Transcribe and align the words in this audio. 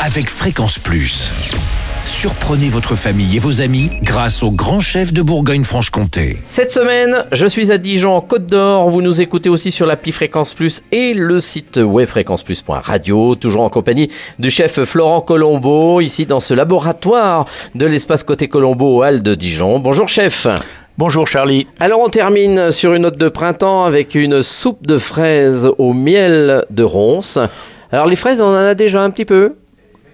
avec 0.00 0.28
Fréquence 0.28 0.78
Plus. 0.78 1.30
Surprenez 2.04 2.68
votre 2.68 2.94
famille 2.94 3.36
et 3.36 3.38
vos 3.38 3.60
amis 3.60 3.90
grâce 4.02 4.42
au 4.42 4.50
grand 4.50 4.80
chef 4.80 5.12
de 5.12 5.22
Bourgogne-Franche-Comté. 5.22 6.38
Cette 6.44 6.70
semaine, 6.70 7.24
je 7.32 7.46
suis 7.46 7.72
à 7.72 7.78
Dijon, 7.78 8.14
en 8.14 8.20
Côte 8.20 8.46
d'Or. 8.46 8.90
Vous 8.90 9.02
nous 9.02 9.20
écoutez 9.20 9.48
aussi 9.48 9.70
sur 9.70 9.86
l'appli 9.86 10.12
Fréquence 10.12 10.52
Plus 10.52 10.82
et 10.92 11.14
le 11.14 11.40
site 11.40 11.78
web 11.78 12.08
fréquenceplus.radio. 12.08 13.34
Toujours 13.36 13.62
en 13.62 13.70
compagnie 13.70 14.10
du 14.38 14.50
chef 14.50 14.82
Florent 14.84 15.20
Colombo, 15.20 16.00
ici 16.00 16.26
dans 16.26 16.40
ce 16.40 16.54
laboratoire 16.54 17.46
de 17.74 17.86
l'espace 17.86 18.24
côté 18.24 18.48
Colombo 18.48 18.98
au 18.98 19.02
Hall 19.02 19.22
de 19.22 19.34
Dijon. 19.34 19.78
Bonjour 19.78 20.08
chef. 20.08 20.46
Bonjour 20.98 21.26
Charlie. 21.26 21.66
Alors 21.80 22.00
on 22.00 22.08
termine 22.08 22.70
sur 22.70 22.94
une 22.94 23.02
note 23.02 23.18
de 23.18 23.28
printemps 23.28 23.84
avec 23.84 24.14
une 24.14 24.42
soupe 24.42 24.86
de 24.86 24.98
fraises 24.98 25.68
au 25.78 25.92
miel 25.92 26.64
de 26.70 26.82
ronces. 26.82 27.38
Alors 27.90 28.06
les 28.06 28.16
fraises, 28.16 28.40
on 28.40 28.48
en 28.48 28.54
a 28.54 28.74
déjà 28.74 29.02
un 29.02 29.10
petit 29.10 29.24
peu 29.24 29.54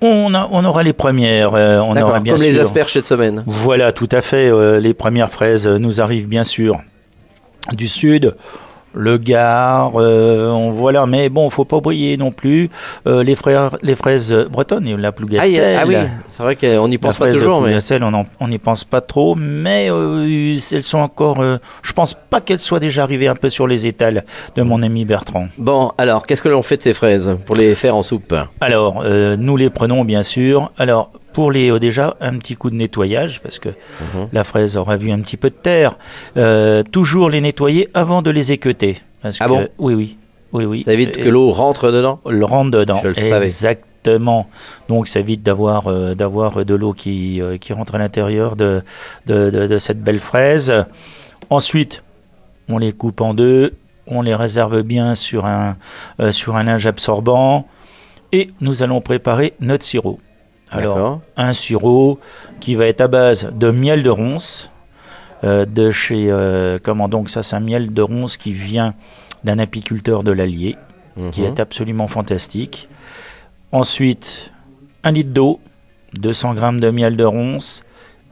On, 0.03 0.33
a- 0.35 0.49
on 0.51 0.65
aura 0.65 0.83
les 0.83 0.93
premières. 0.95 1.55
euh, 1.55 1.79
on 1.81 1.95
aura 2.05 2.21
bien 2.21 2.35
comme 2.35 2.43
les 2.43 2.59
asperges 2.59 2.93
cette 2.95 3.07
semaine. 3.07 3.45
Voilà, 3.47 3.93
tout 3.93 4.09
à 4.13 4.21
fait. 4.23 4.49
euh, 4.51 4.81
les 4.81 4.95
premières 4.95 5.31
fraises 5.31 5.69
nous 5.69 6.01
arrivent 6.01 6.29
bien 6.29 6.45
sûr 6.45 6.81
du 7.73 7.87
sud. 7.89 8.35
Le 8.93 9.19
Gard, 9.19 9.93
euh, 9.97 10.49
on 10.51 10.71
voilà, 10.71 11.07
mais 11.07 11.29
bon, 11.29 11.49
faut 11.49 11.65
pas 11.65 11.77
oublier 11.77 12.17
non 12.17 12.33
plus 12.33 12.71
euh, 13.07 13.23
les, 13.23 13.37
frères, 13.37 13.77
les 13.83 13.95
fraises 13.95 14.35
bretonnes, 14.51 14.97
la 14.97 15.09
Ah, 15.09 15.13
Plougastel. 15.13 15.53
il 15.53 15.57
y 15.57 15.61
a- 15.61 15.81
ah 15.81 15.85
oui, 15.87 15.95
c'est 16.27 16.43
vrai 16.43 16.57
qu'on 16.57 16.89
n'y 16.89 16.99
pense 16.99 17.17
pas 17.17 17.31
toujours, 17.33 17.61
mais 17.63 17.79
on 18.41 18.49
n'y 18.49 18.59
pense 18.59 18.83
pas 18.85 19.01
trop, 19.01 19.35
mais 19.37 19.89
euh, 19.91 20.57
elles 20.73 20.83
sont 20.83 20.99
encore. 20.99 21.43
je 21.83 21.93
pense 21.93 22.15
pas 22.31 22.41
qu'elles 22.41 22.59
soient 22.59 22.81
déjà 22.81 23.03
arrivées 23.05 23.29
un 23.29 23.37
peu 23.37 23.49
sur 23.49 23.67
les 23.67 23.87
étals 23.87 24.25
de 24.57 24.63
mon 24.63 24.83
ami 24.83 25.05
Bertrand. 25.05 25.49
bon, 25.57 25.93
alors 25.97 26.27
qu'est-ce 26.27 26.43
que 26.43 26.49
l'on 26.49 26.63
fait 26.63 26.77
de 26.77 26.83
ces 26.83 26.95
fraises 26.95 27.37
pour 27.47 27.57
les 27.57 27.75
faire 27.75 27.95
en 27.97 28.03
soupe? 28.03 28.35
Alors, 28.61 29.05
nous 29.39 29.57
les 29.57 29.71
prenons 29.71 30.05
bien 30.05 30.23
sûr. 30.23 30.73
Alors, 30.79 31.11
pour 31.33 31.51
les 31.53 31.71
euh, 31.71 31.79
déjà 31.79 32.17
un 32.21 32.37
petit 32.39 32.57
coup 32.57 32.71
de 32.71 32.75
nettoyage 32.77 33.41
parce 33.41 33.59
que 33.59 33.69
Mhm. 33.69 34.29
la 34.33 34.45
fraise 34.45 34.77
aura 34.77 34.97
vu 34.97 35.11
un 35.11 35.21
petit 35.21 35.37
peu 35.37 35.51
de 35.51 35.55
terre. 35.55 35.97
Euh, 36.37 36.83
toujours 36.83 37.31
les 37.31 37.41
nettoyer 37.41 37.89
avant 37.95 38.23
de 38.23 38.31
les 38.31 38.53
équeuter. 38.53 38.99
Parce 39.23 39.37
Ah 39.41 39.45
que, 39.47 39.51
bon? 39.51 39.69
Oui, 39.79 39.95
oui, 39.95 40.19
oui, 40.53 40.65
oui. 40.65 40.83
Ça 40.83 40.93
évite 40.93 41.17
Et- 41.19 41.23
que 41.23 41.29
l'eau 41.29 41.51
rentre 41.51 41.91
dedans? 41.93 42.21
le 42.27 42.45
rentre 42.45 42.71
dedans. 42.71 43.01
Je 43.03 43.09
le 43.09 43.15
savais. 43.15 43.47
Exactement. 43.47 44.47
Donc 44.89 45.09
ça 45.09 45.21
évite 45.21 45.43
d'avoir 45.43 45.89
euh, 45.89 46.15
d'avoir 46.15 46.65
de 46.65 46.75
l'eau 46.75 46.93
qui, 46.95 47.41
euh, 47.43 47.59
qui 47.59 47.73
rentre 47.75 47.95
à 47.95 47.99
l'intérieur 47.99 48.57
de, 48.57 48.83
de, 49.27 49.51
de- 49.51 49.67
de 49.67 49.79
cette 49.79 50.03
belle 50.03 50.21
fraise. 50.21 50.87
Ensuite, 51.51 52.03
on 52.69 52.79
les 52.79 52.93
coupe 52.93 53.21
en 53.21 53.35
deux, 53.35 53.75
on 54.07 54.23
les 54.23 54.35
réserve 54.35 54.83
bien 54.83 55.15
sur 55.15 55.45
un, 55.45 55.77
euh, 56.21 56.31
sur 56.33 56.57
un 56.57 56.63
linge 56.65 56.87
absorbant 56.87 57.67
et 58.33 58.51
nous 58.61 58.83
allons 58.83 59.01
préparer 59.01 59.55
notre 59.61 59.85
sirop. 59.85 60.19
Alors, 60.71 61.21
un 61.37 61.53
sirop 61.53 62.19
qui 62.61 62.75
va 62.77 62.87
être 62.87 63.01
à 63.01 63.09
base 63.09 63.51
de 63.53 63.71
miel 63.71 64.03
de 64.03 64.11
ronce, 64.11 64.71
euh, 65.45 65.65
de 65.65 65.91
chez 65.91 66.27
euh, 66.31 66.79
comment 66.83 67.09
donc 67.09 67.31
ça 67.31 67.43
c'est 67.43 67.57
un 67.57 67.61
miel 67.61 67.93
de 67.93 68.03
ronce 68.03 68.37
qui 68.37 68.53
vient 68.53 68.95
d'un 69.43 69.59
apiculteur 69.59 70.23
de 70.23 70.33
l'Allier 70.33 70.77
qui 71.33 71.41
Mhm. 71.41 71.47
est 71.49 71.61
absolument 71.61 72.07
fantastique. 72.09 72.89
Ensuite, 73.73 74.53
un 75.05 75.13
litre 75.13 75.31
d'eau, 75.31 75.61
200 76.15 76.55
grammes 76.55 76.81
de 76.81 76.91
miel 76.91 77.17
de 77.17 77.25
ronce, 77.25 77.85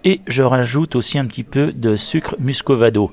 et 0.05 0.21
je 0.27 0.43
rajoute 0.43 0.97
aussi 0.97 1.19
un 1.19 1.27
petit 1.27 1.45
peu 1.45 1.73
de 1.73 1.97
sucre 1.97 2.35
muscovado. 2.39 3.13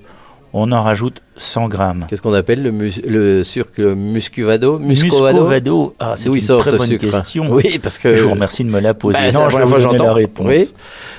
On 0.57 0.71
en 0.71 0.83
rajoute 0.83 1.21
100 1.35 1.67
grammes. 1.67 2.05
Qu'est-ce 2.09 2.21
qu'on 2.21 2.33
appelle 2.33 2.63
le, 2.63 2.71
mus- 2.71 3.01
le 3.05 3.43
sucre 3.43 3.81
muscovado? 3.93 4.79
Muscovado? 4.79 5.39
Muscovado, 5.39 5.95
ah, 5.99 6.13
c'est 6.15 6.29
une 6.29 6.39
sort 6.39 6.61
très 6.61 6.77
bonne 6.77 6.87
sucre 6.87 7.09
question. 7.11 7.51
Oui, 7.51 7.77
parce 7.79 7.97
que 7.99 8.15
Je 8.15 8.23
vous 8.23 8.29
remercie 8.31 8.63
de 8.63 8.69
me 8.69 8.79
la 8.79 8.93
poser. 8.93 9.19
Bah, 9.19 9.31
c'est 9.33 9.37
non, 9.37 9.49
je 9.49 9.57
vais 9.57 9.65
vous 9.65 9.77
donner 9.77 9.97
la 9.97 10.13
réponse. 10.13 10.47
Oui. 10.47 10.65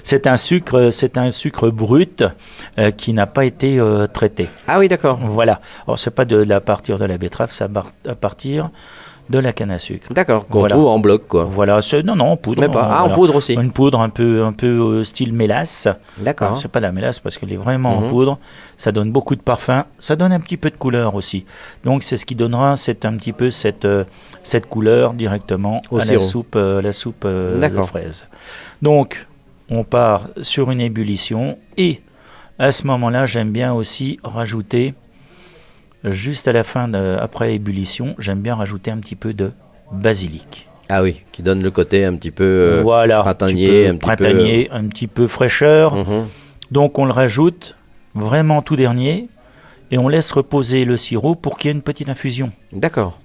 C'est 0.03 0.27
un 0.27 0.39
sucre, 0.39 0.89
c'est 0.91 1.19
un 1.19 1.31
sucre 1.33 1.69
brut 1.69 2.25
euh, 2.79 2.91
qui 2.93 3.13
n'a 3.13 3.27
pas 3.27 3.45
été 3.45 3.79
euh, 3.79 4.07
traité. 4.07 4.49
Ah 4.67 4.79
oui, 4.79 4.89
d'accord. 4.89 5.19
Voilà. 5.23 5.61
Alors 5.87 5.99
c'est 5.99 6.11
pas 6.11 6.25
de 6.25 6.37
la 6.37 6.61
partir 6.63 6.99
de 6.99 7.05
la 7.05 7.19
betterave, 7.19 7.53
bar- 7.69 7.93
à 8.09 8.15
partir 8.15 8.71
de 9.29 9.39
la 9.39 9.53
canne 9.53 9.71
à 9.71 9.79
sucre. 9.79 10.13
D'accord, 10.13 10.47
qu'on 10.47 10.61
Voilà. 10.61 10.75
trouve 10.77 10.87
en 10.89 10.99
bloc, 10.99 11.27
quoi. 11.27 11.45
Voilà, 11.45 11.81
non, 12.05 12.15
non, 12.17 12.25
en 12.27 12.37
poudre. 12.37 12.61
Mais 12.61 12.69
pas. 12.69 12.89
Ah, 12.93 13.05
en 13.05 13.11
poudre 13.11 13.35
aussi. 13.37 13.55
Une 13.55 13.73
poudre 13.73 14.01
un 14.01 14.09
peu, 14.09 14.45
un 14.45 14.53
peu 14.53 14.67
euh, 14.67 15.05
style 15.05 15.33
mélasse. 15.33 15.89
D'accord. 16.19 16.49
Alors, 16.49 16.61
C'est 16.61 16.69
pas 16.69 16.79
de 16.81 16.85
la 16.85 16.93
mélasse 16.93 17.19
parce 17.19 17.37
qu'elle 17.37 17.53
est 17.53 17.57
vraiment 17.57 17.97
Mhm. 17.99 18.05
en 18.05 18.07
poudre. 18.07 18.39
Ça 18.77 18.93
donne 18.93 19.11
beaucoup 19.11 19.35
de 19.35 19.41
parfum. 19.41 19.85
Ça 19.99 20.15
donne 20.17 20.33
un 20.33 20.41
petit 20.41 20.57
peu 20.57 20.71
de 20.71 20.77
couleur 20.77 21.15
aussi. 21.15 21.45
Donc 21.85 22.03
c'est 22.03 22.17
ce 22.17 22.27
qui 22.27 22.35
donnera 22.35 22.77
c'est 22.77 23.05
un 23.05 23.15
petit 23.17 23.33
peu 23.33 23.51
cette, 23.51 23.85
euh, 23.85 24.05
cette 24.43 24.67
couleur 24.67 25.13
directement 25.15 25.83
Au 25.91 25.99
à 26.01 26.05
la 26.05 26.19
soupe, 26.19 26.55
euh, 26.57 26.81
la 26.81 26.93
soupe 26.93 27.25
euh, 27.25 27.57
de 27.57 27.61
D'accord. 27.61 27.89
fraise. 27.89 28.29
Donc 28.83 29.27
on 29.71 29.83
part 29.83 30.29
sur 30.43 30.71
une 30.71 30.81
ébullition 30.81 31.59
et 31.77 32.01
à 32.59 32.71
ce 32.73 32.87
moment-là 32.87 33.27
j'aime 33.27 33.51
bien 33.51 33.73
aussi 33.73 34.19
rajouter 34.23 34.95
juste 36.13 36.49
à 36.49 36.53
la 36.53 36.65
fin 36.65 36.89
de, 36.89 37.17
après 37.21 37.55
ébullition 37.55 38.15
j'aime 38.19 38.41
bien 38.41 38.55
rajouter 38.55 38.91
un 38.91 38.99
petit 38.99 39.17
peu 39.17 39.35
de 39.35 39.53
basilic. 39.93 40.69
Ah 40.89 41.03
oui, 41.03 41.23
qui 41.33 41.43
donne 41.43 41.63
le 41.63 41.71
côté 41.71 42.05
un 42.05 42.15
petit 42.15 42.31
peu 42.31 42.45
euh, 42.45 42.81
voilà, 42.83 43.21
printanier, 43.21 43.89
un 43.89 43.95
un 43.95 43.97
petit 43.97 43.99
peu- 44.09 44.17
peu 44.17 44.17
printanier, 44.25 44.69
un 44.71 44.85
petit 44.87 45.07
peu 45.09 45.27
fraîcheur. 45.27 45.97
mhm. 45.97 46.27
Donc 46.71 46.99
on 46.99 47.05
le 47.05 47.13
rajoute 47.13 47.77
vraiment 48.15 48.63
tout 48.63 48.77
dernier 48.77 49.29
et 49.91 49.99
on 49.99 50.09
laisse 50.09 50.31
reposer 50.33 50.85
le 50.85 50.97
sirop 50.97 51.35
pour 51.35 51.59
qu'il 51.59 51.69
y 51.69 51.71
ait 51.71 51.77
une 51.77 51.83
petite 51.83 52.09
infusion. 52.09 52.51
D'accord. 52.73 53.19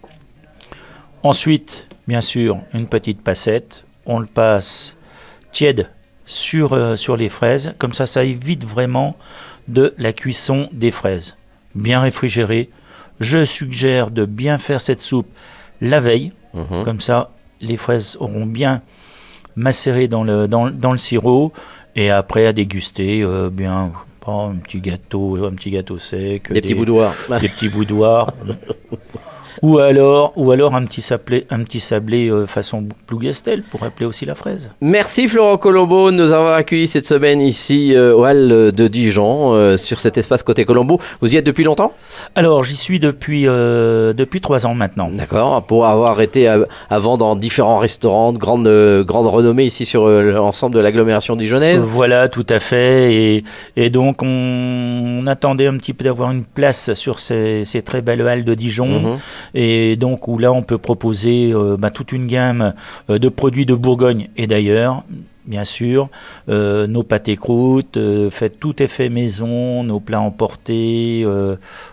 Ensuite, 1.23 1.87
bien 2.07 2.21
sûr, 2.21 2.57
une 2.73 2.87
petite 2.87 3.21
passette. 3.21 3.85
On 4.05 4.19
le 4.19 4.25
passe 4.25 4.97
tiède 5.51 5.89
sur, 6.25 6.73
euh, 6.73 6.95
sur 6.95 7.15
les 7.17 7.29
fraises. 7.29 7.75
Comme 7.77 7.93
ça, 7.93 8.05
ça 8.05 8.23
évite 8.23 8.65
vraiment 8.65 9.15
de 9.67 9.93
la 9.97 10.13
cuisson 10.13 10.69
des 10.71 10.91
fraises. 10.91 11.37
Bien 11.75 12.01
réfrigéré. 12.01 12.69
Je 13.19 13.45
suggère 13.45 14.11
de 14.11 14.25
bien 14.25 14.57
faire 14.57 14.81
cette 14.81 15.01
soupe 15.01 15.27
la 15.81 15.99
veille. 15.99 16.31
Mhm. 16.53 16.83
Comme 16.83 17.01
ça, 17.01 17.31
les 17.61 17.77
fraises 17.77 18.17
auront 18.19 18.45
bien 18.45 18.81
macéré 19.55 20.07
dans 20.07 20.23
le, 20.23 20.47
dans, 20.47 20.69
dans 20.69 20.91
le 20.91 20.97
sirop. 20.97 21.53
Et 21.95 22.09
après, 22.09 22.45
à 22.45 22.53
déguster, 22.53 23.21
euh, 23.21 23.49
bien, 23.49 23.91
pas 24.25 24.31
un 24.31 24.55
petit 24.55 24.79
gâteau, 24.79 25.43
un 25.45 25.51
petit 25.51 25.71
gâteau 25.71 25.99
sec. 25.99 26.51
Des 26.51 26.61
petits 26.61 26.73
boudoirs. 26.73 27.15
Des 27.39 27.49
petits 27.49 27.69
boudoirs. 27.69 28.33
ou 29.61 29.79
alors, 29.79 30.33
ou 30.35 30.51
alors 30.51 30.75
un 30.75 30.85
petit 30.85 31.01
sablé, 31.01 31.45
un 31.49 31.63
petit 31.63 31.79
sablé 31.79 32.29
euh, 32.29 32.47
façon 32.47 32.87
plougastel 33.07 33.63
pour 33.63 33.83
appeler 33.83 34.05
aussi 34.05 34.25
la 34.25 34.35
fraise. 34.35 34.71
Merci 34.81 35.27
Florent 35.27 35.57
Colombo 35.57 36.11
de 36.11 36.15
nous 36.17 36.33
avoir 36.33 36.53
accueillis 36.55 36.87
cette 36.87 37.05
semaine 37.05 37.41
ici 37.41 37.93
euh, 37.95 38.15
au 38.15 38.25
Hall 38.25 38.71
de 38.71 38.87
Dijon, 38.87 39.53
euh, 39.53 39.77
sur 39.77 39.99
cet 39.99 40.17
espace 40.17 40.43
côté 40.43 40.65
Colombo. 40.65 40.99
Vous 41.21 41.33
y 41.33 41.37
êtes 41.37 41.45
depuis 41.45 41.63
longtemps? 41.63 41.93
Alors, 42.35 42.63
j'y 42.63 42.75
suis 42.75 42.99
depuis, 42.99 43.47
euh, 43.47 44.13
depuis 44.13 44.41
trois 44.41 44.65
ans 44.65 44.73
maintenant. 44.73 45.09
D'accord, 45.11 45.63
pour 45.63 45.85
avoir 45.85 46.21
été 46.21 46.47
avant 46.89 47.17
dans 47.17 47.35
différents 47.35 47.77
restaurants 47.77 48.33
de 48.33 48.37
grande, 48.37 48.67
grande 49.05 49.27
renommée 49.27 49.65
ici 49.65 49.85
sur 49.85 50.07
euh, 50.07 50.31
l'ensemble 50.31 50.75
de 50.75 50.79
l'agglomération 50.79 51.35
dijonnaise. 51.35 51.83
Voilà, 51.83 52.29
tout 52.29 52.45
à 52.49 52.59
fait. 52.59 53.13
Et, 53.13 53.43
et 53.75 53.89
donc, 53.89 54.23
on, 54.23 54.27
on 55.21 55.27
attendait 55.27 55.67
un 55.67 55.77
petit 55.77 55.93
peu 55.93 56.05
d'avoir 56.05 56.31
une 56.31 56.45
place 56.45 56.93
sur 56.93 57.19
ces, 57.19 57.63
ces 57.65 57.81
très 57.81 58.01
belles 58.01 58.27
halles 58.27 58.43
de 58.43 58.53
Dijon. 58.53 58.87
Mhm. 58.87 59.17
Et 59.53 59.95
donc, 59.97 60.27
où 60.27 60.37
là, 60.37 60.51
on 60.51 60.63
peut 60.63 60.77
proposer 60.77 61.51
euh, 61.53 61.77
bah, 61.77 61.89
toute 61.91 62.11
une 62.11 62.27
gamme 62.27 62.73
euh, 63.09 63.19
de 63.19 63.29
produits 63.29 63.65
de 63.65 63.75
Bourgogne 63.75 64.29
et 64.37 64.47
d'ailleurs. 64.47 65.03
Bien 65.47 65.63
sûr, 65.63 66.07
euh, 66.49 66.85
nos 66.85 67.01
pâtés 67.01 67.35
croûtes, 67.35 67.97
euh, 67.97 68.29
fait, 68.29 68.51
tout 68.59 68.75
fait 68.87 69.09
maison, 69.09 69.83
nos 69.83 69.99
plats 69.99 70.21
emportés, 70.21 71.25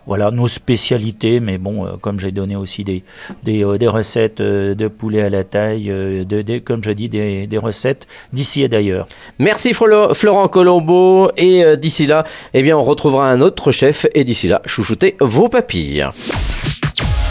voilà, 0.07 0.31
nos 0.31 0.49
spécialités. 0.49 1.41
Mais 1.41 1.57
bon, 1.57 1.87
comme 2.03 2.21
j'ai 2.21 2.31
donné 2.31 2.57
aussi 2.57 2.85
des, 2.85 3.03
des, 3.45 3.65
recettes 3.65 4.43
de 4.43 4.89
poulet 4.89 5.23
à 5.23 5.31
la 5.31 5.45
taille, 5.45 5.87
de, 5.87 6.43
des- 6.43 6.61
comme 6.61 6.85
je 6.85 6.91
dis, 6.91 7.09
des, 7.09 7.47
des 7.47 7.59
recettes 7.59 8.07
d'ici 8.34 8.63
et 8.63 8.69
d'ailleurs. 8.69 9.09
Merci 9.39 9.72
Florent 9.72 10.49
Colombo 10.49 11.31
et 11.39 11.65
d'ici 11.78 12.04
là, 12.04 12.25
eh 12.53 12.63
bien 12.63 12.77
on 12.77 12.84
retrouvera 12.84 13.31
un 13.31 13.41
autre 13.41 13.72
chef 13.72 14.04
et 14.15 14.25
d'ici 14.25 14.47
là, 14.49 14.61
chouchoutez 14.66 15.16
vos 15.21 15.49
papilles. 15.49 16.07